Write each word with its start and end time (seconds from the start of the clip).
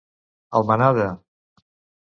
Al 0.59 0.65
manar 0.71 0.89
de. 1.01 1.07